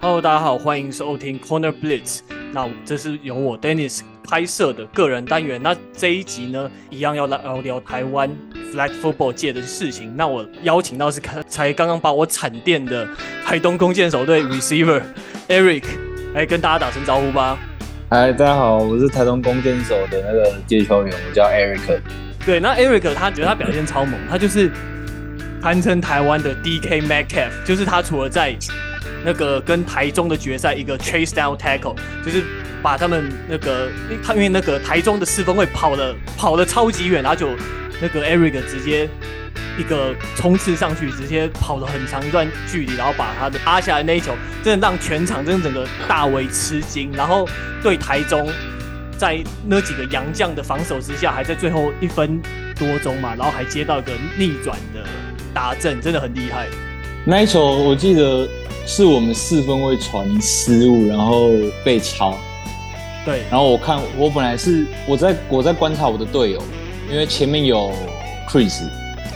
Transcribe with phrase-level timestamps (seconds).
[0.00, 2.20] Hello，大家好，欢迎收听 Corner Blitz。
[2.52, 5.60] 那这是由我 Dennis 拍摄的个人单元。
[5.60, 8.30] 那这一集呢，一样要来聊聊台湾
[8.72, 10.16] Flag Football 界的事情。
[10.16, 13.08] 那我邀请到是才刚刚把我产电的
[13.44, 15.02] 台东弓箭手队 Receiver
[15.48, 15.82] Eric，
[16.32, 17.58] 来跟大家打声招呼吧。
[18.08, 22.00] 嗨，大家好，我是台东弓箭手的那个接球员，我叫 Eric。
[22.46, 24.70] 对，那 Eric 他觉得他表现超猛，他就是
[25.60, 28.56] 堪称台湾的 DK Metcalf，就是他除了在
[29.24, 32.42] 那个跟台中的决赛一个 chase down tackle，就是
[32.82, 33.88] 把他们那个
[34.22, 37.48] 他因为那个台中的四分卫跑了跑了超级远，然后就
[38.00, 39.08] 那个 Eric 直接
[39.76, 47.12] 一个冲刺上去，直接跑了很长一段距离，然后把他的拉下来那一球，真的让全场真的整个大为吃惊。
[47.12, 47.48] 然后
[47.82, 48.48] 对台中
[49.16, 52.40] 在那几个洋将的防守之下，还在最后一分
[52.78, 55.04] 多钟嘛，然后还接到一个逆转的
[55.52, 56.68] 达阵，真的很厉害。
[57.24, 58.48] 那一球我记得。
[58.88, 61.50] 是我们四分位传失误，然后
[61.84, 62.34] 被抄。
[63.22, 66.62] 对，然后我看我本来是我在我在观察我的队友，
[67.12, 67.92] 因为前面有
[68.48, 68.88] Chris，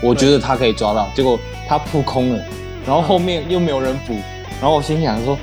[0.02, 2.42] 我觉得他可以抓到，结果他扑空了，
[2.86, 4.14] 然后后面又没有人补，
[4.58, 5.38] 然后我心想说，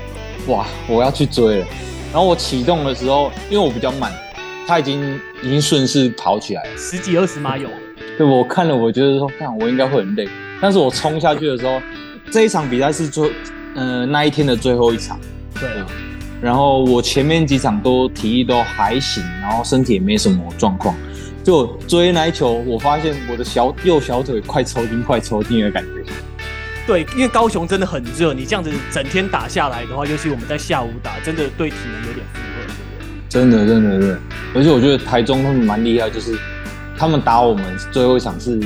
[0.47, 1.67] 哇，我要去追了。
[2.11, 4.11] 然后我启动的时候，因为我比较慢，
[4.65, 7.69] 他已经已经顺势跑起来了，十几二十码有。
[8.17, 10.27] 对，我看了，我觉得说，看我应该会很累，
[10.59, 11.80] 但是我冲下去的时候，
[12.31, 13.30] 这一场比赛是做。
[13.75, 15.20] 嗯、呃，那一天的最后一场，
[15.59, 15.86] 对啊。
[16.42, 20.95] 然后我前面几场都体力都还行，然后身体也没什么状况。
[21.44, 26.11] 就追那一球，我发现我的小右小腿快抽筋，快抽筋的感觉。
[26.86, 32.73] 对，因为高雄真的很热，你这样子整天打下来的话，尤其我们在下午打，真的对体能有点负荷。
[33.28, 34.20] 真的，真的，真的。
[34.56, 36.38] 而且我觉得台中他们蛮厉害，就是
[36.98, 38.59] 他们打我们最后一场是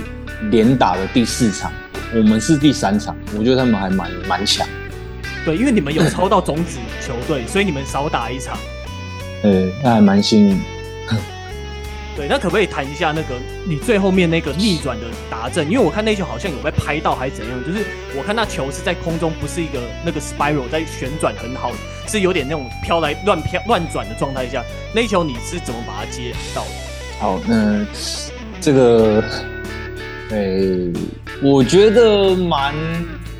[0.49, 1.71] 连打的第四场，
[2.13, 4.67] 我们是第三场，我觉得他们还蛮蛮强。
[5.45, 8.57] 对，因为你们有抽到种子球队，所以你们少打一场。
[9.43, 10.59] 呃，那还蛮幸运。
[12.15, 13.35] 对，那可不可以谈一下那个
[13.67, 15.65] 你最后面那个逆转的达阵？
[15.69, 17.83] 因为我看那球好像有被拍到还是怎样，就是
[18.15, 21.71] 我看那球是在空中，不是一个那个 spiral 在旋转很好，
[22.07, 26.69] 是有点那种飘来乱飘乱转的状态下，那球你是怎么把它接到的？
[27.19, 27.85] 好，那
[28.61, 29.23] 这个，
[30.29, 30.93] 诶，
[31.41, 32.75] 我觉得蛮。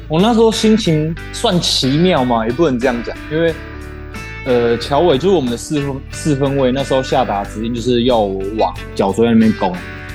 [0.10, 3.54] 我那时候心情算奇妙嘛，也不能这样讲，因为，
[4.46, 9.72] 呃，乔伟就是我们的四分四分卫，那时候下达指令就是要我往角锥那边攻，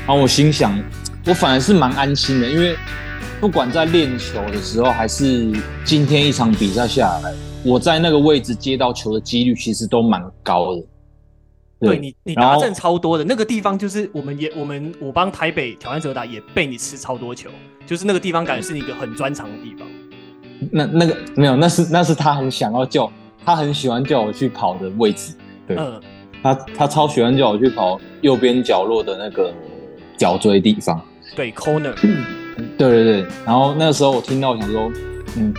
[0.06, 0.78] 然后我心想，
[1.27, 2.77] 我反而是蛮安心的，因为
[3.41, 5.50] 不管在练球的时候，还是
[5.84, 7.32] 今天一场比赛下来，
[7.65, 10.82] 我在那个位置接到球的几率其实都蛮高的。
[11.81, 17.50] 对，你，你达阵超多的那个地方，就是我们也我们我帮台北挑战者打，也被你吃超多球。
[17.87, 19.89] 就是那个地方，感觉是一个很专长的地方。
[20.71, 23.11] 那那个没有，那是那是他很想要叫，
[23.44, 25.34] 他很喜欢叫我去跑的位置。
[25.66, 26.00] 对，嗯、
[26.43, 29.55] 他他超喜欢叫我去跑右边角落的那个
[30.16, 31.00] 角锥地方。
[31.37, 31.95] 对，corner。
[32.77, 33.27] 对对对。
[33.47, 34.91] 然后那个时候我听到，我想说，
[35.37, 35.55] 嗯，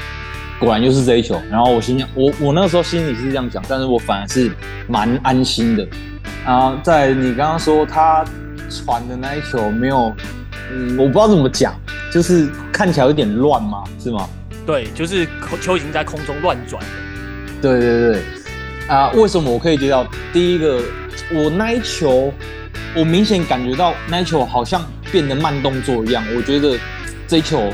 [0.60, 1.40] 果然又是这一球。
[1.50, 4.52] 然后我心想，我我那个时候心里是这样想，但是我反而是
[4.88, 5.88] 蛮安心的。
[6.46, 8.24] 啊，在你刚刚说他
[8.70, 10.14] 传的那一球没有。
[10.72, 11.74] 嗯，我不知道怎么讲，
[12.14, 13.84] 就是看起来有点乱嘛？
[14.00, 14.30] 是吗？
[14.68, 15.28] 对，就是
[15.60, 16.90] 球已经在空中乱转了。
[17.60, 18.22] 对对对，
[18.88, 20.06] 啊，为什么我可以接到？
[20.32, 20.80] 第一个，
[21.34, 22.32] 我那一球，
[22.96, 24.80] 我明显感觉到那一球好像
[25.12, 26.24] 变得慢动作一样。
[26.36, 26.78] 我觉得
[27.28, 27.74] 这一球，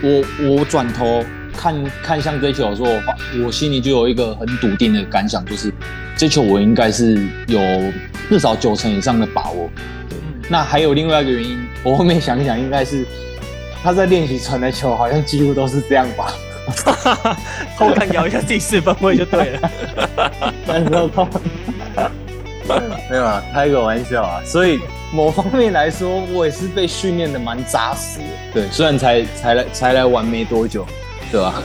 [0.00, 1.24] 我我转头
[1.62, 5.72] 看看向这一球的时候，我我心里就有一个很笃定的感想，就是
[6.16, 7.60] 这球我应该是有
[8.28, 9.70] 至少九成以上的把握。
[10.48, 13.06] 那还有另外一个原因，我后面想一想，应该是
[13.80, 16.34] 他在练习传的球，好像几乎都是这样吧。
[17.78, 19.70] 偷看摇一下自己四分位就对了。
[20.66, 22.10] 但是他
[23.08, 24.42] 没有啊，开个玩笑啊。
[24.44, 24.80] 所以
[25.12, 28.24] 某方面来说，我也是被训练的蛮扎实的。
[28.52, 30.84] 对，虽然才才来才来玩没多久，
[31.32, 31.62] 对吧？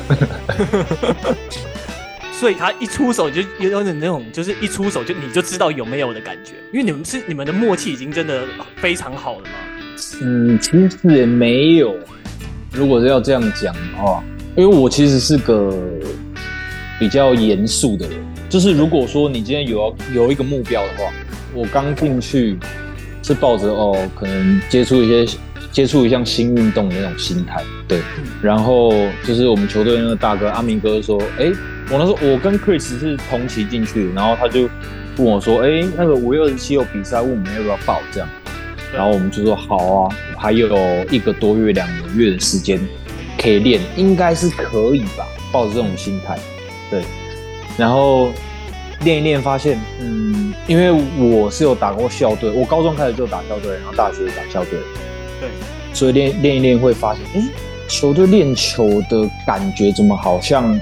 [2.32, 8.44] 所以他一出手就有有点那种，就是一出手就你就知道有没有的感觉，因为你们是你们的默契已经真的
[8.78, 9.50] 非常好了嘛。
[10.22, 11.96] 嗯，其实也没有。
[12.72, 14.24] 如果是要这样讲的话，
[14.56, 15.76] 因为我其实是个
[17.00, 18.18] 比较严肃的人，
[18.48, 19.80] 就是如果说你今天有
[20.14, 21.12] 要有一个目标的话，
[21.56, 22.58] 我刚进去
[23.24, 25.38] 是抱着哦，可能接触一些
[25.78, 28.00] 接触一项新运动的那种心态，对。
[28.42, 28.92] 然后
[29.24, 31.52] 就是我们球队那个大哥阿明哥说，哎。
[31.90, 34.70] 我那时候我跟 Chris 是同期进去的，然后他就
[35.16, 38.28] 问我说：“哎、欸，那个五月二十七有比赛，问我们要不要报？”这样，
[38.94, 40.68] 然后我们就说：“好啊，还有
[41.10, 42.78] 一个多月、两个月的时间
[43.42, 46.38] 可以练，应该是可以吧？”抱着这种心态，
[46.92, 47.04] 对，
[47.78, 48.34] 然后
[49.06, 54.78] 练一练发现，嗯，因为我是有打过校队，我高中开始就打校队，然后大学打校队，
[55.40, 55.50] 对，
[55.94, 57.44] 所以练练一练会发现，哎，
[57.88, 60.80] 球队练球的感觉怎么好像，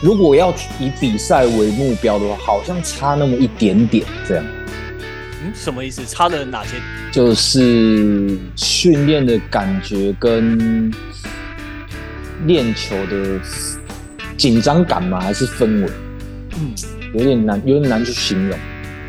[0.00, 4.44] 如果要以比赛为目标的话，好像差那么一点点这样。
[5.42, 6.04] 嗯，什么意思？
[6.04, 6.76] 差了哪些？
[7.10, 10.92] 就是训练的感觉跟
[12.46, 13.40] 练球的
[14.36, 15.20] 紧张感吗？
[15.20, 15.90] 还是氛围？
[16.60, 16.74] 嗯，
[17.14, 18.58] 有点难，有点难去形容。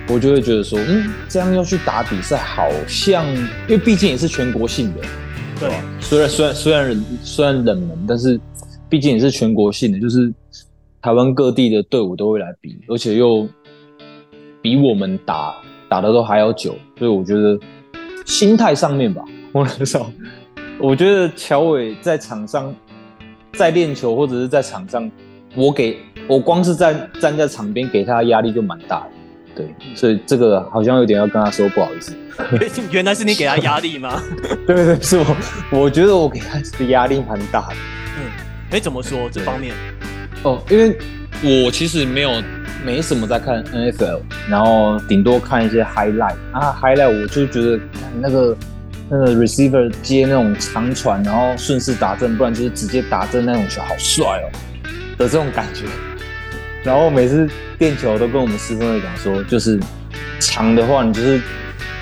[0.10, 5.02] 我就会觉得说，嗯，这样要去打比赛，好像因为毕竟也是全国性的，
[5.60, 5.76] 对吧？
[6.02, 8.40] 虽然虽然虽然虽然冷门，但是
[8.90, 10.34] 毕竟也是全国性的，就是
[11.02, 13.48] 台湾各地的队伍都会来比，而且又
[14.62, 15.56] 比我们打。
[15.92, 17.60] 打的都还要久，所以我觉得
[18.24, 20.06] 心态上面吧， 我很少。
[20.80, 22.72] 我觉得乔伟在场上
[23.54, 25.10] 在练球或者是在场上，
[25.56, 25.98] 我给
[26.28, 29.12] 我光是站站在场边给他的压力就蛮大的，
[29.60, 32.16] 对，所以这个好像有点要跟他说不好意思。
[32.92, 34.22] 原来是你给他压力吗？
[34.66, 35.38] 对对对，是我，
[35.72, 37.76] 我觉得我给他的压力蛮大的。
[38.18, 38.32] 嗯，
[38.72, 39.76] 哎，怎么说这方面？
[40.44, 40.98] 哦，因为
[41.64, 42.32] 我其实没有。
[42.82, 47.78] 没什么在看 NFL，然后顶多看一些 highlight 啊，highlight 我就觉得
[48.22, 48.58] 那个
[49.10, 54.48] 那个 receiver 接那种长传，然后顺势打正，不然就是直接打正那种球，好帅哦
[55.18, 55.84] 的这种感觉。
[56.84, 59.80] 然后每次垫球都跟我们师兄会讲说，就是
[60.40, 61.42] 长的话，你就是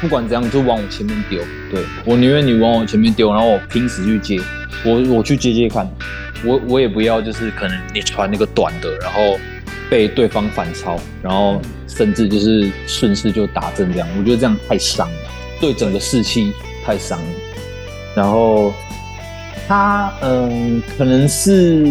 [0.02, 1.40] 不管怎样，你就往我前面丢。
[1.72, 4.40] 对，我宁愿你往我前面丢，然后我拼死去接，
[4.86, 5.90] 我我去接接看，
[6.46, 9.38] 我我也不要就是可能你传那个短的，然后。
[9.90, 15.32] 被对方反超，然后甚至就是顺势就打正这样，我觉得这样太伤了，
[15.62, 16.52] 对整个士气
[16.84, 17.26] 太伤了。
[18.14, 18.74] 然后
[19.66, 21.88] 他嗯，可能是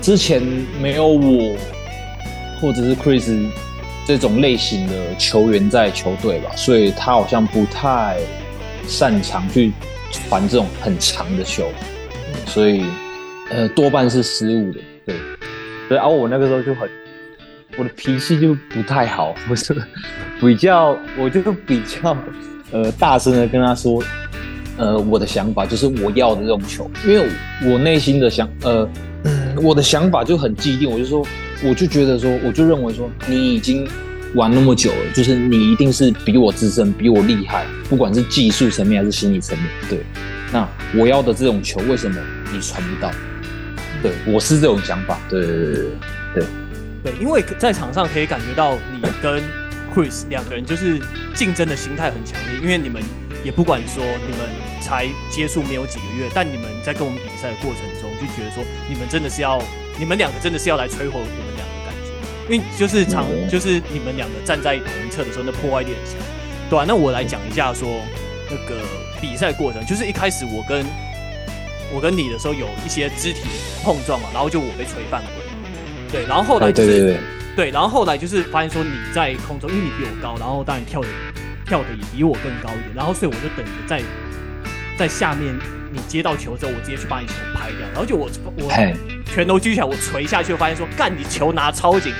[0.00, 0.42] 之前
[0.80, 1.54] 没有我
[2.60, 3.50] 或者是 Chris
[4.06, 8.18] 这种类型的球员在球队吧，所以他好像不太
[8.86, 9.72] 擅长去
[10.10, 11.70] 传这种很长的球，
[12.46, 12.84] 所以
[13.50, 14.80] 呃多半是失误的。
[15.06, 15.16] 对，
[15.88, 16.88] 所以而我那个时候就很。
[17.76, 19.72] 我的脾气就不太好， 不是
[20.40, 22.16] 比较，我就比较
[22.72, 24.02] 呃大声的跟他说，
[24.76, 27.28] 呃我的想法就是我要的这种球，因为
[27.70, 28.88] 我内心的想呃
[29.62, 31.24] 我的想法就很既定，我就说
[31.62, 33.88] 我就觉得说我就认为说你已经
[34.34, 40.00] 玩那么久了，就是你一定是比我资深，比我厉害，不管是技术层面还是心理层面，对，
[40.52, 42.20] 那我要的这种球为什么
[42.52, 43.10] 你传不到？
[44.02, 45.82] 对，我是这种想法，对对对对
[46.34, 46.44] 对。
[47.04, 49.42] 对，因为在场上可以感觉到你跟
[49.94, 51.00] Chris 两个人就是
[51.34, 53.02] 竞争的心态很强烈，因为你们
[53.42, 54.46] 也不管说你们
[54.80, 59.58] 才接触没有几个月，但你们在跟我们比赛的过程中就觉得说你们真的是要，
[59.98, 66.14] 你们两个真的是要来摧毁我们两个感觉，因为就是常就是你们两个站在同一侧的时候，那破坏力很强。
[66.70, 68.00] 对啊，那我来讲一下说
[68.48, 68.80] 那个
[69.20, 70.86] 比赛过程，就是一开始我跟
[71.92, 73.40] 我跟你的时候有一些肢体
[73.82, 75.44] 碰撞嘛，然后就我被吹犯规。
[76.12, 77.20] 对，然后后来就是、哎、对，对，对，
[77.56, 81.08] 对，然后后来就是发现说你在空中，因为你比我高，然后当然跳的
[81.66, 84.02] 跳的也比我更高一点，然后所以我就等着在
[84.96, 85.54] 在下面
[85.90, 88.68] 你接到球之后，我直接去把你球拍掉，然后就我我
[89.38, 92.12] 拳头举起来，我锤下去，发现说干你球拿超紧，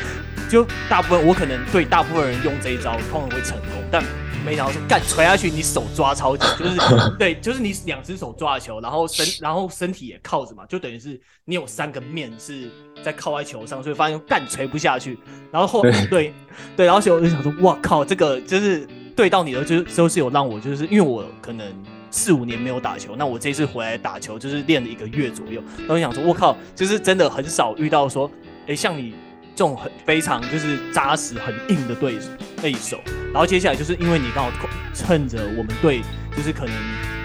[0.48, 4.00] 就大部分我可能对大部分人用这一招通常会成功，但。
[4.46, 6.78] 没想到说干锤下去，你手抓超紧，就是
[7.18, 12.70] 对， 就是你两只手抓球，然后身然后身体也靠着嘛，就等于是你有三个面是
[13.02, 15.18] 在靠在球上，所以发现干锤不下去。
[15.50, 16.34] 然后后对对，
[16.76, 21.66] 对，然后所以我就想说，哇靠，这个就是对到你的，就是就是有让我就是因为我可能
[22.10, 28.30] 四五年没有打球，那我这次回来打球就是练了一个月左右，然后想说，我靠，就是真的很少遇到说，
[28.66, 29.14] 哎，像你。
[29.58, 32.16] 这种很非常就是扎实很硬的对
[32.62, 33.00] 对手，
[33.32, 34.52] 然后接下来就是因为你刚好
[34.94, 36.00] 趁着我们队
[36.36, 36.72] 就是可能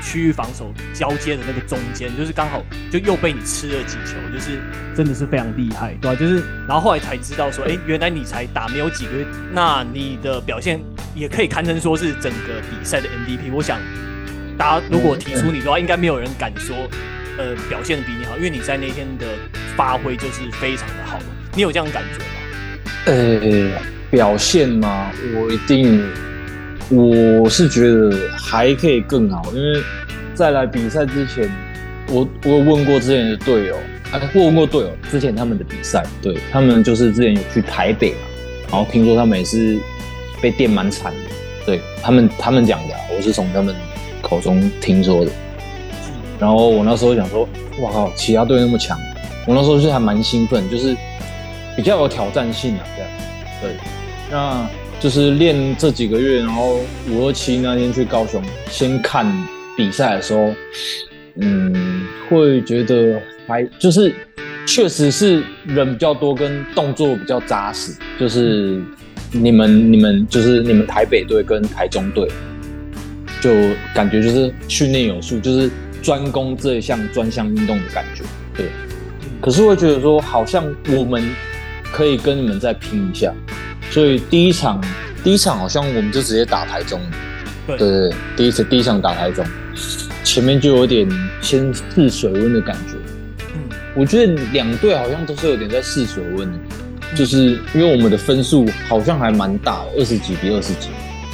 [0.02, 2.60] 区域防守交接的那个中间，就是刚好
[2.92, 4.60] 就又被你吃了几球，就是
[4.96, 6.20] 真的是非常厉害，对吧？
[6.20, 10.82] 就是然后后来才知道说，哎，原来你才打没有几个月，那你的表现
[11.14, 13.54] 也可以堪称说是整个比赛的 MVP。
[13.54, 13.80] 我想
[14.58, 16.76] 大家如果提出你的话，应该没有人敢说，
[17.38, 19.26] 呃，表现的比你好，因为你在那天的
[19.76, 21.20] 发挥就是非常的好。
[21.56, 22.26] 你有这样感觉吗？
[23.06, 23.72] 呃、
[24.10, 25.12] 表现吗？
[25.36, 26.04] 我一定，
[26.90, 29.82] 我是觉得还可以更好，因为
[30.34, 31.50] 在来比赛之前，
[32.08, 33.76] 我我有问过之前的队友，
[34.12, 38.20] 啊，我问过队友之前他们的比赛，对他们就是之前有去台北嘛，
[38.72, 39.78] 然后听说他们也是
[40.42, 41.30] 被电蛮惨的，
[41.66, 43.76] 对他们他们讲的，我是从他们
[44.24, 45.32] 口中听说的，
[46.40, 47.48] 然后我那时候想说，
[47.82, 48.98] 哇靠，其他队那么强，
[49.46, 50.98] 我那时候是还蛮兴奋，就是。
[51.76, 53.12] 比较有挑战性啊，这样。
[53.60, 53.72] 对，
[54.30, 56.78] 那就是练这几个月，然后
[57.10, 58.40] 五二七那天去高雄
[58.70, 59.26] 先看
[59.76, 60.54] 比赛的时候，
[61.38, 64.14] 嗯，会觉得还就是
[64.68, 68.80] 确实是人比较多，跟动作比较扎实，就是
[69.32, 72.30] 你们你们就是你们台北队跟台中队，
[73.44, 73.52] 就
[73.94, 75.70] 感觉就是训练有素，就是
[76.02, 78.24] 专攻这一项专项运动的感觉，
[78.56, 78.68] 对。
[79.42, 81.22] 可是会觉得说，好像我们
[81.92, 83.34] 可以跟你们再拼一下，
[83.92, 84.82] 所以第一场
[85.26, 87.02] 第一场好像我们就直接打台中，
[87.68, 87.78] 对。
[87.78, 89.46] 对对，第一次第一场打台中，
[90.24, 91.06] 前面就有点
[91.42, 92.96] 先试水温的感觉。
[93.54, 96.58] 嗯，我觉得两队好像都是有点在试水温的，
[97.14, 100.88] 就是因为我们的分数好像还蛮大的，二十几比二十几，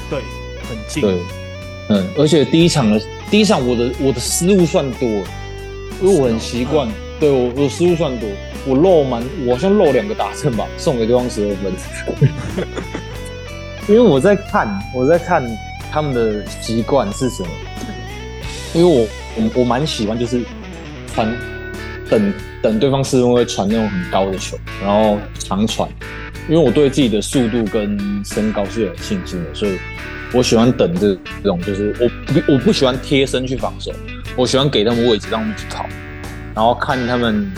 [0.09, 0.19] 对，
[0.67, 1.03] 很近。
[1.03, 1.19] 对，
[1.89, 5.07] 嗯，而且第一场的第一场我的我的失误算多，
[6.01, 6.87] 因为我很习惯。
[7.19, 8.29] 对我，我失误算多，
[8.65, 11.73] 我漏蛮，我好像漏两个打正吧，送给对方十二分。
[13.89, 15.43] 因为我在看，我在看
[15.91, 17.49] 他们的习惯是什么。
[18.73, 19.05] 因为我
[19.35, 20.41] 我我蛮喜欢，就是
[21.13, 21.29] 传
[22.09, 25.89] 等等对方四分会传那种很高的球，然后长传。
[26.49, 29.77] 因为我对自己的速度跟身高是有信心的，所以
[30.33, 31.13] 我喜欢等这
[31.43, 33.91] 这种，就是我不我不喜欢贴身去防守，
[34.35, 35.85] 我喜欢给他们位置让他们去跑。
[36.55, 37.49] 然后看他们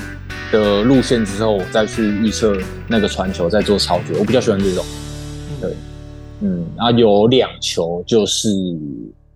[0.52, 2.56] 的路线之后，再去预测
[2.88, 4.20] 那个传球，再做操作。
[4.20, 4.86] 我比较喜欢这种，
[5.62, 5.72] 对，
[6.42, 8.50] 嗯，然后有两球就是，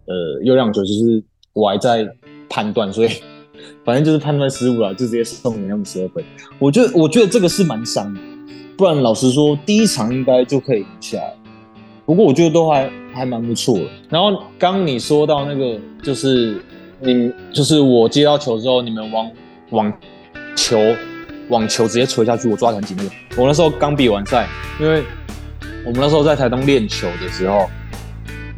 [0.05, 2.05] 呃，有两球就是我还在
[2.49, 3.09] 判断，所以
[3.85, 6.23] 反正就是判断失误了，就直接送给他们十二分。
[6.59, 8.19] 我觉得，我觉得这个是蛮伤的，
[8.77, 11.33] 不然老实说，第一场应该就可以赢下来。
[12.05, 13.85] 不过我觉得都还还蛮不错的。
[14.09, 16.61] 然后刚你说到那个，就是
[16.99, 19.29] 你就是我接到球之后，你们往。
[19.71, 19.91] 网
[20.55, 20.79] 球，
[21.49, 23.09] 网球直接锤下去，我抓得很紧那个。
[23.35, 24.47] 我那时候刚比完赛，
[24.79, 25.01] 因为
[25.83, 27.67] 我们那时候在台东练球的时候，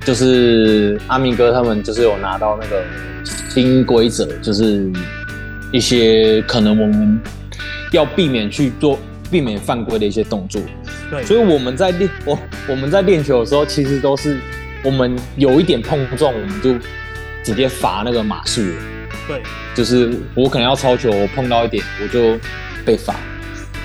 [0.02, 2.84] 就是阿明哥他们就是有拿到那个
[3.50, 4.92] 新规则，就是
[5.72, 7.20] 一些可能我们
[7.94, 10.62] 要避免去做、避免犯规的一些动作。
[11.10, 14.40] 对，所以我们在练我我们在练球的时候，其实都是
[14.84, 16.74] 我们有一点碰撞，我们就
[17.44, 18.62] 直接罚那个码数。
[19.28, 19.42] 对，
[19.76, 22.38] 就是我可能要超球，我碰到一点我就
[22.86, 23.16] 被罚。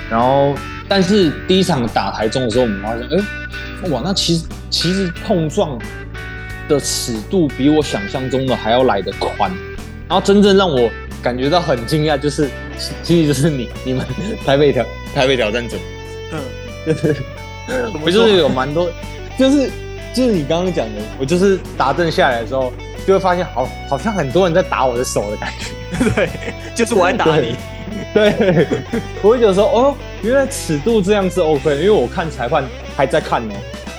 [0.08, 0.54] 然后，
[0.88, 5.78] 但是第一场打台中的时候，我们发现，哎，哇，那其实其实碰撞
[6.68, 9.50] 的尺度比我想象中的还要来得宽。
[10.08, 10.90] 然后真正让我
[11.22, 12.48] 感觉到很惊讶，就是
[13.02, 14.04] 其实就是你你们
[14.44, 15.76] 台北挑台北挑战者，
[16.32, 16.40] 嗯，
[16.84, 17.14] 对对，
[18.04, 18.90] 我就是有蛮多，
[19.38, 19.70] 就是
[20.14, 22.72] 就是你刚刚讲的，我就是打正下来的时候。
[23.04, 26.10] 就会发现好，好像很多人在打我的手的感觉。
[26.14, 26.28] 对，
[26.72, 27.56] 就是我在打你。
[28.14, 28.66] 对，对
[29.20, 32.62] 我会觉得说，哦，原来尺度这样是 OK，因为我看裁判
[32.96, 33.52] 还在看呢。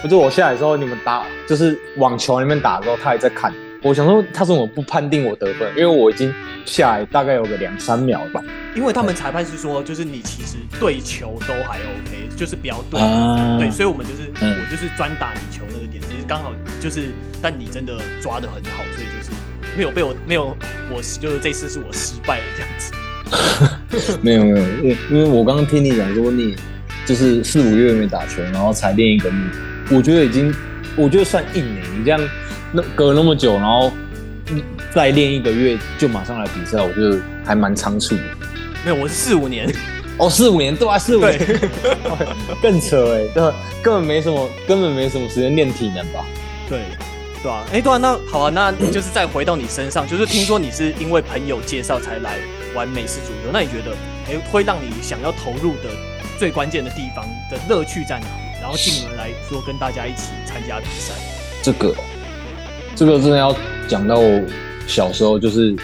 [0.10, 3.54] 就我下来的时候，你们打就是网球那边打的时候，他还在看。
[3.84, 5.70] 我想说，他怎么不判定我得分？
[5.78, 6.34] 因为我已经
[6.66, 8.42] 下来大概有个两三秒吧。
[8.76, 13.00] 因为他们裁判是说，就是你其实对球都还 OK，就是不要对。
[13.00, 17.10] 啊、对，所以我们就是、嗯、我就是专打你球那个点，其实刚好就是。
[17.46, 19.30] 但你真的抓的很好，所以就是
[19.76, 20.56] 没有被我没有
[20.90, 24.18] 我就是这次是我失败了这样子。
[24.24, 26.56] 没有没有，因为因为我刚刚听你讲说你
[27.06, 29.36] 就是四五月没打球，然后才练一个月，
[29.92, 30.56] 我觉得已经
[30.96, 31.82] 我觉得算硬了。
[31.98, 32.30] 你这样
[32.74, 33.92] 那隔了那么久，然后
[34.94, 38.24] 再练一个月就马上来比赛，我觉得还蛮仓促的。
[38.84, 39.72] 没有，我是四五年。
[40.18, 41.40] 哦，四五年对啊，四五年
[42.62, 46.26] 更扯哎，对，根本没什么根本没什么时间练体能吧？
[46.68, 46.82] 对。
[47.42, 52.38] 对啊，哎，对啊，那好啊，那就是再回到你身上，就是听说你是因为朋友介绍才来
[52.74, 53.92] 玩美式足球，那你觉得，
[54.30, 55.90] 哎，会让你想要投入的
[56.40, 58.62] 最关键的地方的乐趣在哪里？
[58.62, 61.14] 然后进而来说跟大家一起参加比赛。
[61.62, 61.94] 这个，
[63.06, 63.54] 这个真的要
[63.86, 64.42] 讲到我
[64.88, 65.76] 小时候，就是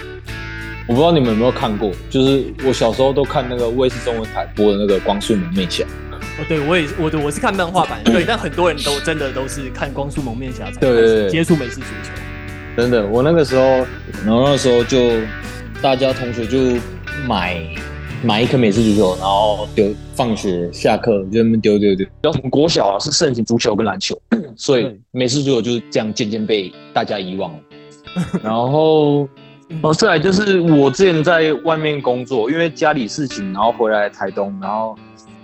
[0.88, 5.84] 我不知道你们有没有看过，就是我小时候都看那个卫视中文台播的那个《光速蒙面侠》。
[6.14, 12.12] 哦，对，我也我的我是看漫画版，对，但很多人都真的都是看《光速蒙面侠》才开始接触美式足球。
[12.78, 13.86] 真的，我那个时候，
[14.26, 15.12] 然后那时候就
[15.82, 16.80] 大家同学就
[17.28, 17.62] 买
[18.24, 22.06] 买一颗美式足球，然后丢，放学下课就那么丢丢丢。
[22.22, 24.20] 然后我们国小啊是盛行足球跟篮球，
[24.58, 27.60] 所以美式足球就是这样渐渐被大家遗忘了。
[28.44, 29.28] 然后
[29.82, 34.98] 哦，再来就是我之前在外面工作，因为家里事情，然后回来台东，然后。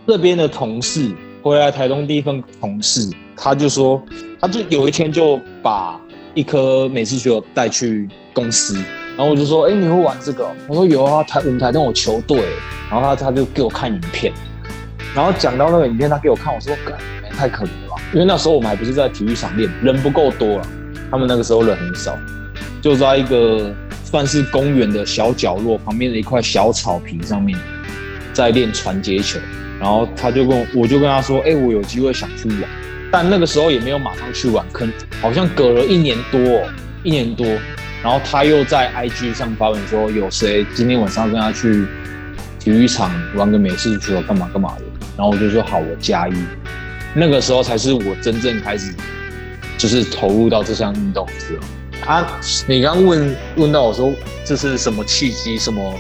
[0.08, 4.00] 这边的同事回来台东第一份同事，他就说，
[4.40, 6.00] 他就有一天就把
[6.36, 8.78] 一颗美式足球带去公司，
[9.18, 10.46] 然后我就说，哎，你会玩这个？
[10.68, 12.44] 我说有啊，台舞台东有球队，
[12.92, 14.34] 然后他他就给我看影片，
[15.16, 16.98] 然后讲到那个影片，他给我看，我说：“干，
[17.32, 20.68] 太可怜了吧？”因为那时候我们还不是在体育场练，人不够多了。
[21.10, 22.18] 他们那个时候人很少，
[22.82, 27.58] 就在一个算是公园的小角落旁边的一块小草坪上面，
[28.34, 29.40] 在练传接球。
[29.80, 32.64] 然后他就跟我，我就跟他说：“哎、我有机会想去玩。”
[33.12, 36.40] 但那个时候也没有马上去玩，可能好像隔了一年多，
[37.04, 37.46] 一年多。
[38.06, 41.88] 然后他又在 IG 上发文说，有谁今天晚上跟他去
[42.60, 44.84] 体育场玩个美式足球，干嘛干嘛的。
[45.18, 46.34] 然后我就说好，我加一。
[47.16, 48.94] 那个时候才是我真正开始，
[49.76, 52.08] 就是投入到这项运动的时候。
[52.08, 54.14] 啊，你刚问问到我说
[54.46, 55.96] 这是什么契机，什么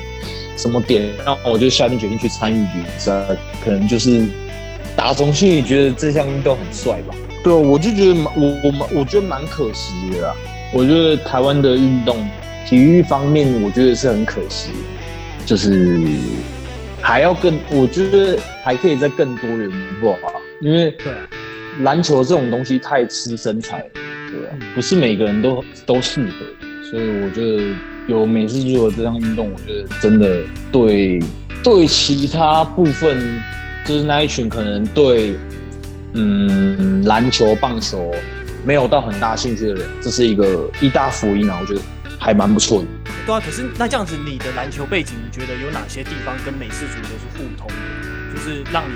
[0.56, 3.12] 什么点，然后我就下定决心去参与比赛。
[3.64, 4.24] 可能就是
[4.96, 7.16] 打从心里觉得这项运动很帅吧。
[7.44, 10.36] 对，我就觉得蛮我我我觉得蛮可惜的啦。
[10.74, 12.18] 我觉得台湾的运动
[12.66, 14.72] 体育方面，我觉得是很可惜，
[15.46, 16.02] 就是
[17.02, 19.70] 还要更，我觉得还可以再更多元
[20.02, 20.18] 化，
[20.60, 20.94] 因为
[21.82, 24.58] 篮球这种东西太吃身材，对啊？
[24.74, 26.32] 不是每个人都都适合，
[26.90, 27.64] 所以我觉得
[28.08, 30.42] 有美式足球这项运动，我觉得真的
[30.72, 31.20] 对
[31.64, 33.40] 对其他部分，
[33.86, 35.36] 就是那一群可能对
[36.14, 38.14] 嗯篮球、棒球。
[38.66, 41.60] 没有到很大兴趣的人，这是一个一大福音啊！
[41.62, 41.82] 我觉得
[42.20, 42.88] 还蛮不错的。
[43.26, 48.34] 对啊，可是那这样子，你的篮球背景，你觉得有哪些地方跟美式足球是互通的？
[48.34, 48.96] 就是让你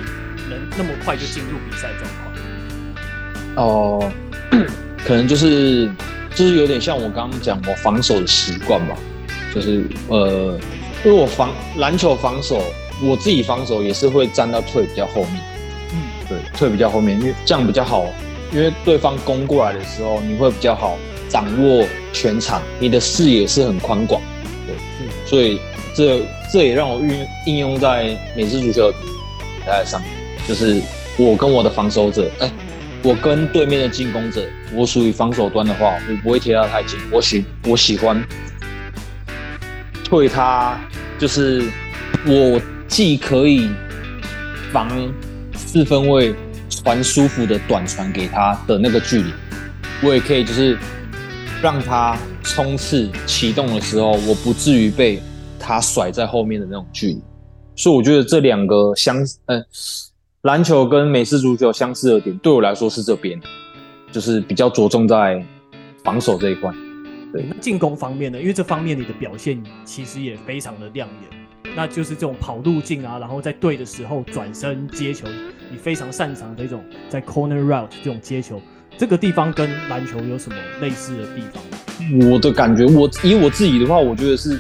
[0.50, 2.12] 能那么快就进入比赛状
[3.56, 3.68] 况？
[3.68, 4.12] 哦、
[4.52, 4.66] 呃，
[5.06, 5.88] 可能就是
[6.34, 8.96] 就是有点像我刚刚讲我防守的习惯吧。
[9.54, 10.60] 就是呃，
[11.04, 12.62] 因为我防篮球防守，
[13.04, 15.42] 我自己防守也是会站到退比较后面。
[15.92, 18.06] 嗯，对，退比较后面，因为这样比较好。
[18.52, 24.20] 因为对方攻过来的时候，你会比较好掌握全场，你的视野是很宽广，
[24.66, 24.76] 对，
[25.26, 25.60] 所以
[25.94, 30.02] 这这也让我运应用在美式足球比赛上，
[30.48, 30.82] 就是
[31.18, 32.52] 我跟我的防守者，哎，
[33.04, 38.20] 我跟对面的进攻者，我属于防守端的话，我不会贴他太近，我喜我喜欢
[40.04, 40.76] 退他，
[41.20, 41.64] 就是
[42.26, 43.70] 我既可以
[44.74, 44.90] 防
[45.56, 46.34] 四分卫。
[46.84, 49.32] 传舒服的短传给他的那个距离，
[50.02, 50.78] 我也可以就是
[51.62, 55.22] 让他冲刺启动的时候，我不至于被
[55.60, 57.22] 他甩在后面的那种距离。
[57.76, 59.62] 所以我觉得这两个相呃，
[60.44, 63.40] 篮球跟美式足球相似的点，对我来说是这边，
[64.12, 65.46] 就是比较着重在
[66.04, 66.74] 防守这一块。
[67.32, 71.40] 对，进攻方面呢，因为这方面你的表现其实也非常的亮眼。
[71.76, 75.28] 那就是这种跑路径啊，然后在对的时候转身接球，
[75.72, 78.62] 你非常擅长的一种在 corner route 这种接球，
[78.98, 82.30] 这个地方跟篮球有什么类似的地方？
[82.30, 84.60] 我的感觉，我以我自己的话，我觉得是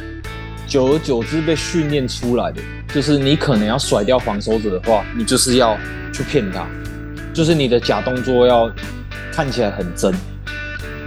[0.68, 2.62] 久而久之被训练出来的。
[2.94, 5.78] 就是你可能要甩掉防守者的话，你就是要
[6.14, 6.68] 去骗他，
[7.34, 8.72] 就是你的假动作要
[9.32, 10.14] 看起来很真。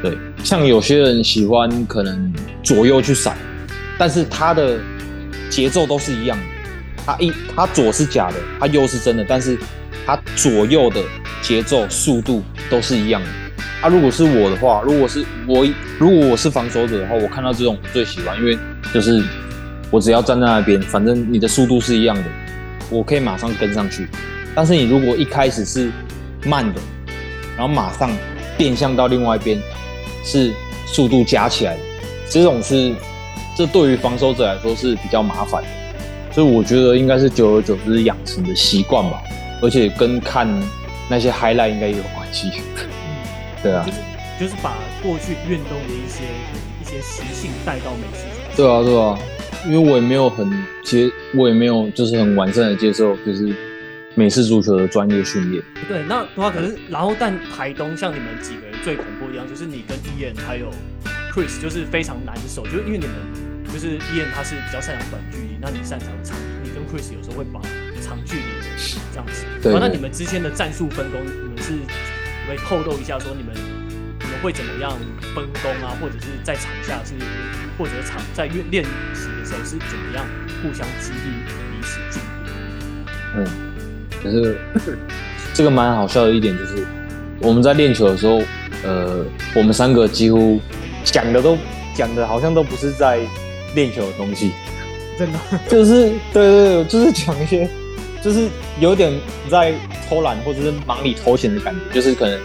[0.02, 3.36] 对，像有些人喜欢可能左右去闪，
[3.98, 4.78] 但是他的。
[5.50, 6.44] 节奏都是一样的，
[7.04, 9.58] 他一他左是假的，他右是真的，但是
[10.06, 11.02] 他左右的
[11.40, 13.28] 节奏速度都是一样的。
[13.82, 15.66] 啊，如果是我的话，如果是我，
[15.98, 18.56] 如果我是防守者的话，我看到这种最喜欢，因为
[18.92, 19.22] 就是
[19.90, 22.24] 我只要站在那边，反正你的速度是一样的，
[22.90, 24.08] 我可以马上跟上去。
[24.54, 25.90] 但是你如果一开始是
[26.44, 26.80] 慢的，
[27.56, 28.10] 然后马上
[28.56, 29.60] 变向到另外一边，
[30.24, 30.52] 是
[30.86, 31.80] 速度加起来的，
[32.28, 32.94] 这种是。
[33.54, 35.68] 这对于防守者来说是比较麻烦的，
[36.32, 39.22] 所以我觉得应该是久而久之养成的习惯吧，
[39.62, 40.46] 而且跟看
[41.08, 42.50] 那些 highlight 应该也有关系。
[42.76, 42.88] 嗯，
[43.62, 43.98] 对啊，就是
[44.40, 46.24] 就是把过去运动的一些
[46.80, 48.26] 一些习性带到美式。
[48.56, 49.18] 对啊，对啊，
[49.66, 50.50] 因为我也没有很
[50.84, 53.54] 接，我也没有就是很完善的接受就是
[54.14, 55.62] 美式足球的专业训练。
[55.88, 60.70] 对，那的话可是，然后但台东像你们几个人最恐怖的地方，就是你跟 Ian 还有
[61.32, 63.14] Chris 就是非常难守，就是因为你们。
[63.72, 67.58] 就是 Ian 他是比较擅长短距离，那你擅长长，你跟 Chris 有时候会把
[68.02, 68.66] 长距离的
[69.12, 69.46] 这样子。
[69.78, 71.72] 那你们之间的战术分工，你们是
[72.48, 73.54] 会透露一下，说你们
[74.20, 74.90] 你们会怎么样
[75.34, 75.96] 分工啊？
[76.00, 77.14] 或者是在场下是，
[77.78, 78.84] 或者场在练练
[79.14, 80.26] 习的时候是怎么样
[80.62, 81.30] 互相激励
[81.70, 82.48] 彼此进步？
[83.36, 83.46] 嗯，
[84.22, 84.58] 可是
[85.54, 86.84] 这个蛮好笑的一点就是，
[87.40, 88.42] 我们在练球的时候，
[88.84, 90.60] 呃，我们三个几乎
[91.04, 91.56] 讲的都
[91.94, 93.20] 讲的好像都不是在。
[93.74, 94.52] 练球的东西，
[95.18, 97.66] 真的就是对对对，就是讲一些，
[98.22, 98.48] 就是
[98.80, 99.12] 有点
[99.50, 99.74] 在
[100.08, 101.94] 偷懒或者是忙里偷闲的感觉。
[101.94, 102.38] 就是可能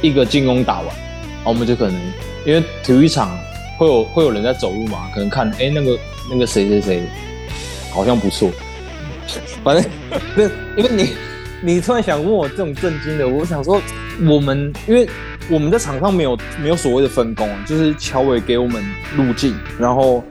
[0.00, 2.00] 一个进攻打完，然后我们就可能
[2.44, 3.38] 因为体育场
[3.78, 5.98] 会有会有人在走路嘛，可能看哎、那个
[6.30, 7.02] 那个谁谁谁
[7.90, 8.50] 好像不错，
[9.62, 9.90] 反正
[10.34, 10.44] 那
[10.76, 11.10] 因为你
[11.62, 13.80] 你突然想问我这种震惊的，我想说，
[14.28, 15.08] 我们因为
[15.48, 18.84] 我们在场上没有没有所谓的分工，就是乔伟给我们
[19.16, 20.24] 路径，然后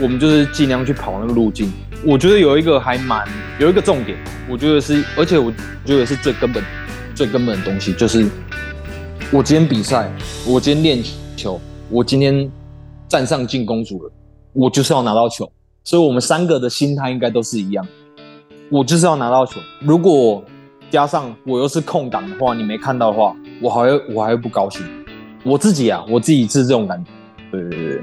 [0.00, 1.72] 我们就是尽量去跑那个路径。
[2.06, 3.26] 我觉得有一个还蛮
[3.58, 4.16] 有一个重点，
[4.48, 5.52] 我觉得是，而且我
[5.84, 6.62] 觉得是最根本、
[7.12, 8.24] 最根本的东西，就是
[9.32, 10.08] 我今天比赛，
[10.46, 11.04] 我今天练
[11.36, 12.48] 球，我今天
[13.08, 14.12] 站上进攻组了，
[14.52, 15.50] 我就是要拿到球。
[15.82, 17.84] 所以我们三个的心态应该都是一样，
[18.70, 19.60] 我就是要拿到球。
[19.80, 20.44] 如果
[20.90, 24.86] 加上我又是空档的话，你没看到的话，我还会我还会不高兴。
[25.42, 27.10] 我自己啊，我自己是这种感觉。
[27.50, 28.02] 对对对，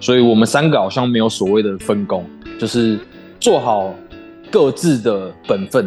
[0.00, 2.24] 所以我们三个好像没有所谓的分工，
[2.58, 2.98] 就是。
[3.44, 3.94] 做好
[4.50, 5.86] 各自的本分，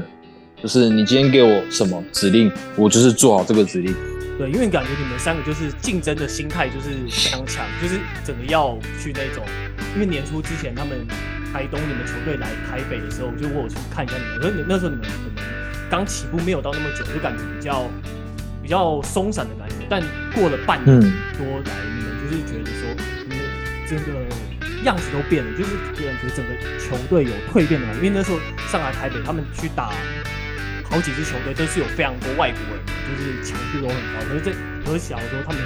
[0.61, 3.91] 就是你今天给我什么指令，我就是做好这个指令。
[4.37, 9.43] 对，因为感觉你们三个就是竞争的心态就是非常强，就是整个要去那种。
[9.95, 11.03] 因为年初之前他们
[11.51, 15.43] 台东你们球队来台北的时候，就我有去看一下你们，可是那时候你们可能
[15.89, 17.89] 刚起步没有到那么久，就感觉比较
[18.61, 19.77] 比较松散的感觉。
[19.89, 19.99] 但
[20.35, 23.39] 过了半年多来，你们就是觉得说，你们
[23.89, 24.27] 这个。
[24.87, 28.07] 样子都变了，就是感觉整个球队有蜕变的感觉。
[28.07, 28.39] 因为那时候
[28.71, 29.91] 上海台北，他们去打
[30.89, 34.23] 好几支球队，都是有非常多外国人，就是强度都很高。
[34.27, 34.51] 可是这
[34.85, 35.61] 可小的时候，他们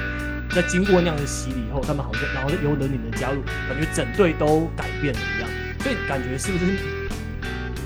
[0.49, 5.49] 在经过那样的洗礼以后，他们好像然后有了你们加入，感觉整队都改变了一样。
[5.79, 6.65] 所以感觉是不是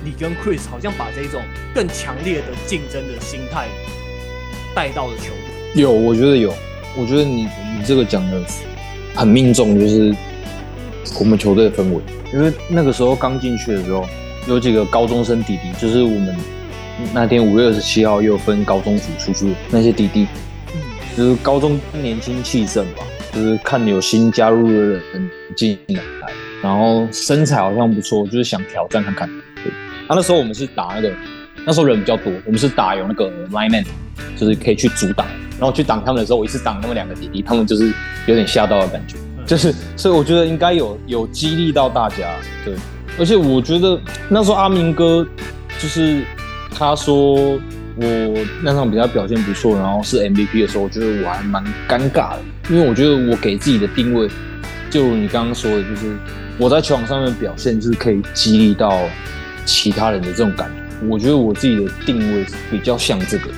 [0.04, 1.42] 你跟 Chris 好像把这种
[1.74, 3.68] 更强烈的竞争的心态
[4.74, 5.82] 带到了球队？
[5.82, 6.56] 有，我觉得有。
[6.98, 7.44] 我觉得你
[7.78, 8.42] 你这个讲的
[9.14, 10.16] 很命中，就是。
[11.20, 12.02] 我们球队的氛围，
[12.34, 14.06] 因为那个时候刚进去的时候，
[14.48, 16.36] 有几个高中生弟弟，就是我们
[17.14, 20.28] 那天五月二十七号又分高中组出去，那些弟弟，
[20.74, 20.82] 嗯
[21.18, 26.04] 就是高中年轻气盛吧，就是看有新加入的人进来，
[26.62, 29.30] 然后身材好像不错，就是想挑战看看。
[29.56, 29.72] 对，
[30.08, 31.12] 啊，那时候我们是打那个，
[31.66, 33.84] 那时候人比较多，我们是打有那个 line man，
[34.36, 35.26] 就是可以去阻挡，
[35.58, 37.94] 然后去挡他们的时候，我一次挡他们两个弟弟，他们就是
[38.28, 39.16] 有点吓到的感觉。
[39.46, 42.74] 就是，所以我觉得应该有有激励到大家，对。
[43.18, 45.26] 而且我觉得那时候阿明哥，
[45.80, 46.22] 就是
[46.72, 47.34] 他说
[47.96, 54.28] 我那场比赛表现不错，然后是 MVP 的时候，我觉得我还蛮尴尬的，因为我觉得我给自己的定位，
[54.90, 56.18] 就你刚刚说的，就是
[56.58, 59.00] 我在球场上面表现，就是可以激励到
[59.64, 61.08] 其他人的这种感觉。
[61.08, 63.50] 我觉得我自己的定位比较像这个。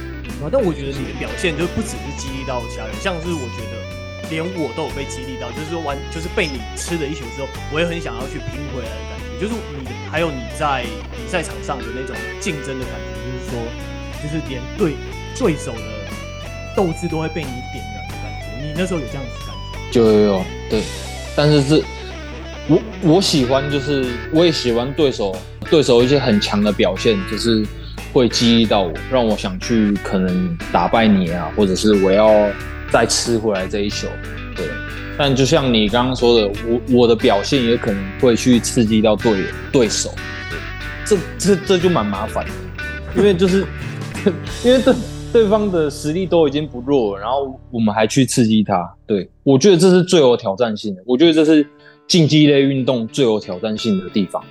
[0.44, 4.07] 啊但我觉得你的表现就不只是激励到其他人，像是我觉得。
[4.30, 9.40] 连我都有被激励到，就是说完，就是被你吃了一球之后，我也很想要去拼回来的感觉。
[9.40, 13.60] 就是你还有你在比赛场上的那种竞争的感觉，就是说，
[14.22, 14.94] 就是连对
[15.38, 15.80] 对手的
[16.76, 18.66] 斗志都会被你点燃的感觉。
[18.66, 19.92] 你那时候有这样子感觉？
[19.92, 20.82] 就有有对，
[21.36, 21.84] 但是是
[22.68, 25.34] 我我喜欢，就是我也喜欢对手
[25.70, 27.66] 对手一些很强的表现，就是
[28.12, 32.28] 会激励到我，让我想去可能打败你啊，或者是我要。
[32.92, 34.08] 再吃回来这一球，
[34.56, 34.66] 对。
[35.18, 40.14] 但就像你刚刚说的，我我的表现也可能会去刺激到队友对手，
[40.50, 40.60] 对。
[41.06, 42.52] 这这这就蛮麻烦的，
[43.16, 43.66] 因为就是
[44.64, 44.94] 因为对
[45.34, 49.28] 对方的实力都已经不弱了，然后我们还去刺激他，对。
[49.44, 51.68] 我觉得这是最有挑战性的，我觉得这是
[52.08, 54.44] 竞技类运动最有挑战性的地方，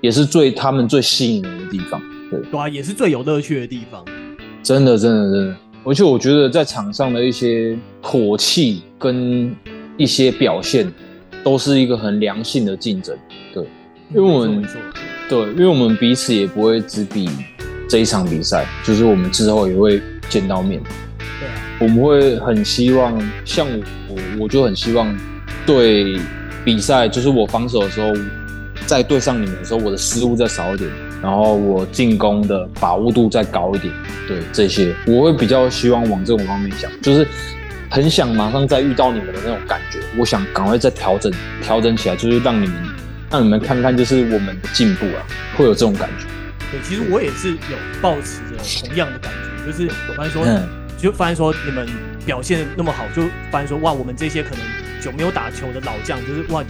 [0.00, 2.00] 也是最他们最吸引人的地方，
[2.30, 2.40] 对。
[2.50, 4.04] 对啊，也是最有乐趣的地方。
[4.62, 5.56] 真的，真的，真的。
[5.84, 9.54] 而且我觉得在场上的一些火气跟
[9.96, 10.90] 一些表现，
[11.42, 13.16] 都是一个很良性的竞争，
[13.52, 13.64] 对，
[14.14, 14.64] 因为我们
[15.28, 17.28] 对，因为我们彼此也不会只比
[17.88, 20.80] 这一场比赛，就是我们之后也会见到面，
[21.18, 23.66] 对，啊我们会很希望，像
[24.08, 25.12] 我，我就很希望
[25.66, 26.16] 对
[26.64, 28.12] 比赛，就是我防守的时候，
[28.86, 30.88] 在对上你们的时候，我的失误再少一点。
[31.22, 33.94] 然后我进攻的把握度再高一点，
[34.26, 37.24] 对这些我会比较希望往这种方面想，就是
[37.88, 41.32] 很想马上再遇到你们的那种感觉，我想赶快再调整
[41.62, 42.76] 调整起来，就是让你们
[43.30, 45.22] 让你们看看，就是我们的进步啊，
[45.56, 46.26] 会有这种感觉。
[46.72, 51.86] 对，其实我也是有抱持着同样的感觉，就是我发现说，嗯、就发现说你们
[52.26, 54.58] 表现那么好，就发现说哇，我们这些可能
[55.00, 56.64] 久没有打球的老将，就是哇。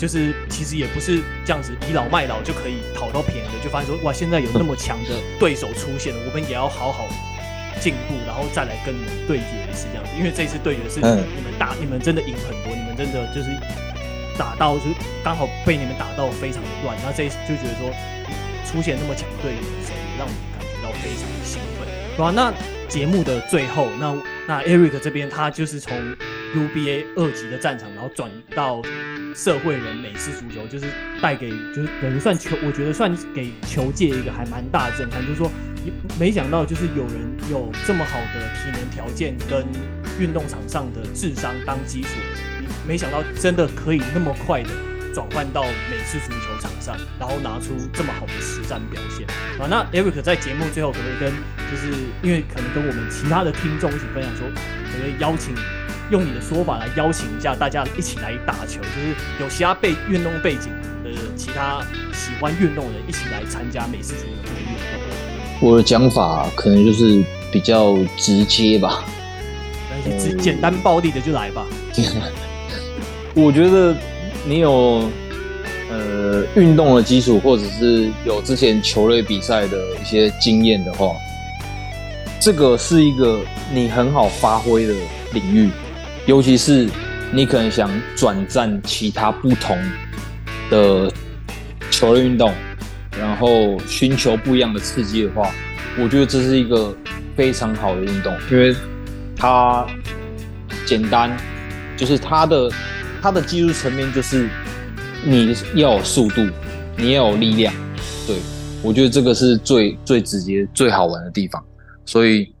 [0.00, 7.06] 就是其实也不是这样子倚老卖老就可以讨到便宜的，就发现说哇，现在有那么强的对手出现了，我们也要好好
[7.78, 10.10] 进步，然后再来跟你们对决一次这样子。
[10.16, 13.50] 因为这次对决是你们打，你们真的赢很多，你们真的就是
[14.38, 14.84] 打到就
[15.22, 17.92] 刚好被你们打到非常的乱，然后这一次就觉得说
[18.64, 21.86] 出现那么强的时候，也让我们感觉到非常的兴奋。
[22.16, 22.32] 对吧？
[22.34, 22.50] 那
[22.88, 24.16] 节目的最后，那
[24.48, 25.94] 那 Eric 这边他就是从
[26.56, 28.80] UBA 二级的战场，然后转到。
[29.34, 30.86] 社会人美式足球就是
[31.20, 35.20] 带给，就是等于算球，我觉得算给球界一个还蛮大的震撼。
[35.22, 35.50] 就是说，
[36.18, 37.16] 没想到就是有人
[37.50, 39.64] 有这么好的体能条件跟
[40.18, 42.08] 运动场上的智商当基础，
[42.86, 44.70] 没想到真的可以那么快的
[45.14, 49.26] 转换到美式足球场上，然后拿出这么好的实战表现
[49.58, 49.66] 啊！
[49.68, 51.32] 那 Eric 在节目最后可不可以跟，
[51.70, 55.54] 就是因为可能跟我们其他的听众一起分享说，可不可以邀请
[56.10, 60.72] 用你的说法来邀请一下大家一起来打球，就是有其他背运动背景
[61.04, 61.80] 的其他
[62.12, 65.68] 喜欢运动的人一起来参加美式足球这个运动。
[65.68, 69.04] 我的讲法可能就是比较直接吧，
[70.04, 71.64] 那些简单暴力的就来吧。
[73.34, 73.94] 我觉得
[74.44, 75.08] 你有
[75.90, 81.14] 呃运动的基础，或者是有之前球类比赛的一些经验的话，
[82.40, 83.38] 这个是一个
[83.72, 84.94] 你很好发挥的
[85.32, 85.70] 领域。
[86.30, 86.88] 尤其是
[87.32, 89.76] 你可能想转战其他不同
[90.70, 91.12] 的
[91.90, 92.52] 球类运动，
[93.18, 95.50] 然后寻求不一样的刺激的话，
[95.98, 96.96] 我觉得这是一个
[97.34, 98.72] 非常好的运动，因为
[99.36, 99.84] 它
[100.86, 101.36] 简单，
[101.96, 102.70] 就是它的
[103.20, 104.48] 它的技术层面就是
[105.24, 106.46] 你要有速度，
[106.96, 107.74] 你要有力量，
[108.24, 108.36] 对，
[108.84, 111.60] 我觉得这个是最最直接最好玩的地方，
[112.06, 112.54] 所以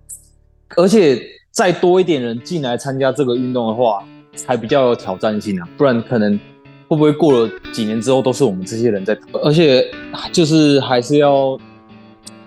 [0.76, 1.22] 而且。
[1.50, 4.04] 再多一点人进来参加这个运动的话，
[4.36, 5.68] 才比较有挑战性啊！
[5.76, 6.38] 不然可能
[6.86, 9.84] 会不会过了几年之后都是我们这些人在，而且
[10.32, 11.58] 就是还是要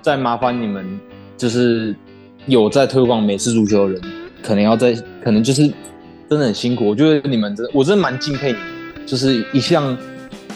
[0.02, 1.00] 再麻烦你们，
[1.38, 1.94] 就是
[2.46, 4.02] 有在推广美式足球的人，
[4.42, 5.64] 可能要在，可能就是
[6.30, 6.88] 真的很辛苦。
[6.88, 9.98] 我觉得你们真，我真的蛮敬佩你们，就是一项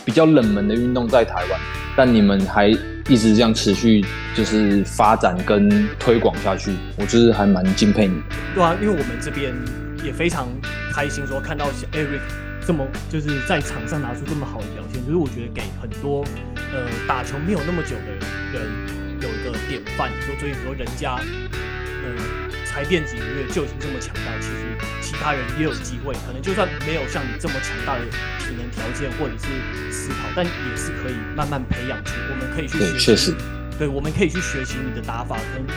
[0.06, 1.60] 比较冷门的运动在台湾，
[1.98, 2.74] 但你们还。
[3.08, 4.04] 一直这样持续
[4.36, 8.36] 就是发展跟推广下去，我就是还蛮敬佩你的。
[8.54, 9.54] 对啊，因为我们这边
[10.04, 10.48] 也非常
[10.94, 12.20] 开心，说看到像 Eric
[12.66, 16.24] 这么就是在场上拿出这么好的表现，就是我觉得给很多
[16.74, 18.12] 呃打球没有那么久的
[18.54, 18.68] 人
[19.22, 20.10] 有一个典范。
[20.26, 22.12] 说所以说人家呃
[22.78, 28.06] 才练几个月就已经这么强大，其实其他人也有机会，可能就算没有像你这么强大的
[28.38, 29.50] 体能条件或者是。
[29.90, 32.14] 思考，但也是可以慢慢培养出。
[32.30, 33.36] 我们可以去学习，
[33.80, 35.68] 对，我们可以去学习你的打法，可能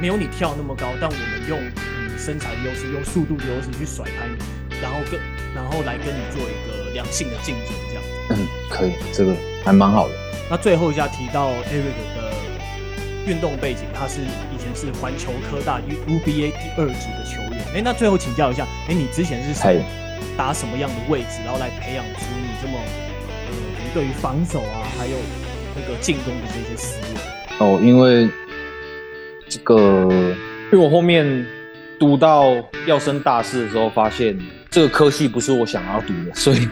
[0.00, 4.36] 没有你跳那么高，但我们用你身材的优势，用速度的优势去甩开你，
[4.80, 5.18] 然后跟
[5.54, 8.02] 然后来跟你做一个良性的竞争，这样。
[8.30, 9.34] 嗯，可以，这个
[9.64, 10.14] 还蛮好的。
[10.50, 12.21] 那最后一下提到 Eric 的
[13.26, 17.60] 运动背景，他是以前是环球科大 UBA 第二级的球员。
[17.72, 19.54] 哎、欸，那最后请教一下，哎、欸，你之前是
[20.36, 22.78] 打什么样的位置，然后来培养出你这么？
[23.94, 25.12] 对于防守啊，还有
[25.76, 28.26] 那个进攻的这些思维哦，因为
[29.46, 30.08] 这个，
[30.72, 31.46] 因为我后面
[32.00, 32.54] 读到
[32.86, 34.34] 要升大四的时候，发现
[34.70, 36.66] 这个科系不是我想要读的，所以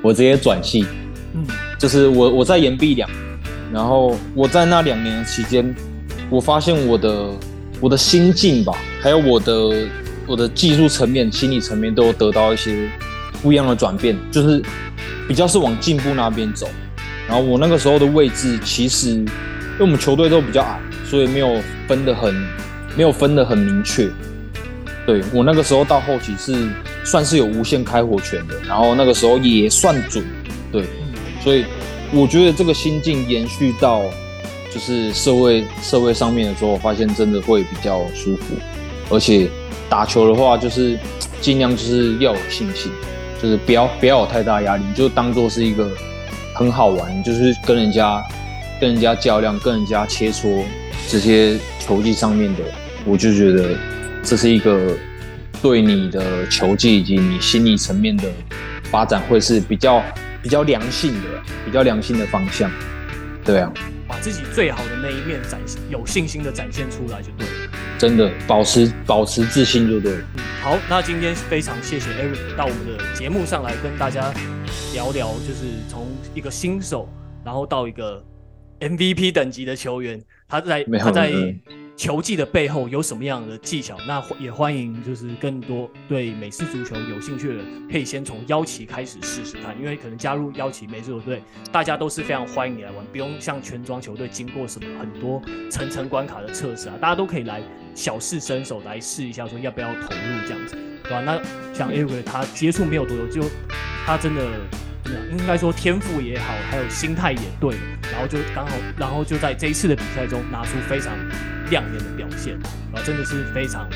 [0.00, 0.86] 我直接转系。
[1.34, 1.46] 嗯，
[1.78, 3.06] 就是我我在延毕两，
[3.70, 5.74] 然后我在那两年的期间，
[6.32, 7.30] 我发现我的
[7.80, 9.86] 我的心境吧，还有我的
[10.26, 12.88] 我的技术层面、心理层面都得到一些
[13.42, 14.60] 不一样的转变，就是。
[15.28, 16.68] 比较是往进步那边走，
[17.28, 19.24] 然后我那个时候的位置其实，因
[19.78, 22.34] 为我们球队都比较矮，所以没有分得很，
[22.96, 24.10] 没有分得很明确。
[25.06, 26.68] 对，我那个时候到后期是
[27.04, 30.24] 算是有无限开火权的，然后那个时候也算准，
[30.72, 30.84] 对，
[31.40, 31.64] 所以
[32.12, 34.02] 我觉得这个心境延续到
[34.72, 38.54] 就是社会社会上面的时候，我发现真的会比较舒服，
[39.10, 39.48] 而且
[39.88, 40.98] 打球的话就是
[41.40, 42.90] 尽量就是要有信心。
[43.42, 45.90] 就是不要不要有太大压力，就当做是一个
[46.54, 48.22] 很好玩，就是跟人家
[48.80, 50.62] 跟人家较量，跟人家切磋
[51.08, 52.62] 这些球技上面的，
[53.04, 53.70] 我就觉得
[54.22, 54.96] 这是一个
[55.60, 58.28] 对你的球技以及你心理层面的
[58.84, 60.00] 发展会是比较
[60.40, 61.28] 比较良性的，
[61.66, 62.70] 比较良性的方向。
[63.44, 63.72] 对啊，
[64.12, 67.52] 把自己最好的那一面展现，有信心的展现出来就对了。
[67.98, 70.24] 真的保持保持自信就对了。
[70.36, 74.30] 嗯，好，那今天非常谢谢 Eric 到我们的节目上来跟大家
[74.92, 77.08] 聊聊，就是从一个新手，
[77.42, 78.22] 然后到一个
[78.80, 81.32] MVP 等级的球员，他在他在。
[82.02, 83.96] 球技的背后有什么样的技巧？
[84.08, 89.78] 那也欢迎，就是更多对美式足球有兴趣的，可以先从邀旗开始试试看。
[89.78, 97.62] 因为可能加入邀旗美式球队，大家都是非常欢迎你来玩，不用像全装球队经过什么很多层层关卡的测试啊，大家都可以来
[97.94, 101.20] 小试身手来试一下，说要不要投入这样子，对吧？
[101.20, 101.40] 那
[101.72, 103.48] 像 Eric 他接触没有多久，就
[104.04, 104.42] 他真的。
[105.30, 107.74] 应该说天赋也好，还有心态也对，
[108.10, 111.12] 然后就刚好，然后就在这一次的比赛中拿出非常
[111.70, 112.54] 亮眼的表现，
[112.92, 113.88] 啊，真的是非常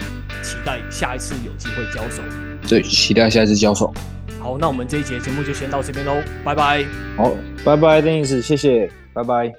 [0.42, 2.22] 期待下一次有机会交手。
[2.68, 3.92] 对，期待下一次交手。
[4.40, 6.84] 好，那我们这一节节目就先到这边喽，拜拜。
[7.16, 7.32] 好，
[7.64, 9.56] 拜拜，Dennis，谢谢，拜拜。